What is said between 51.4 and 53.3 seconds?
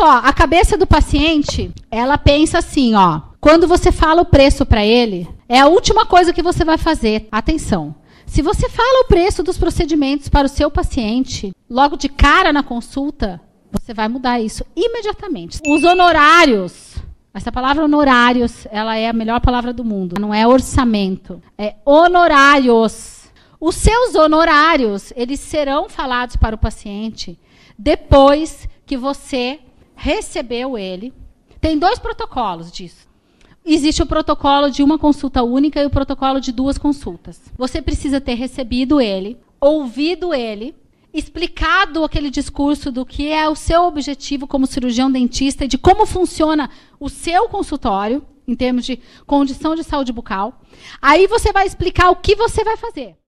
vai explicar o que você vai fazer.